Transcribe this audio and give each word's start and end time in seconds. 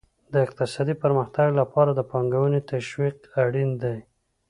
د 0.33 0.35
اقتصادي 0.45 0.95
پرمختګ 1.03 1.47
لپاره 1.59 1.91
د 1.93 2.01
پانګونې 2.11 2.59
تشویق 2.71 3.17
اړین 3.43 3.69
دی. 3.83 3.97